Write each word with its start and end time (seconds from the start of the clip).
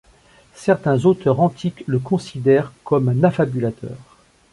Certains 0.55 1.05
auteurs 1.05 1.41
antiques 1.41 1.83
le 1.85 1.99
considèrent 1.99 2.73
comme 2.83 3.07
un 3.09 3.23
affabulateur. 3.23 3.95